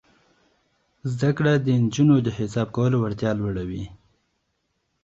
زده 1.11 1.29
کړه 1.37 1.53
د 1.57 1.67
نجونو 1.83 2.15
د 2.21 2.27
حساب 2.37 2.67
کولو 2.77 2.95
وړتیا 2.99 3.31
لوړوي. 3.39 3.85